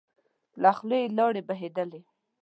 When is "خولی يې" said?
0.77-1.13